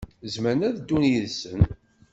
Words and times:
Zemren 0.33 0.65
ad 0.67 0.73
ddun 0.77 1.03
yid-sen. 1.11 1.59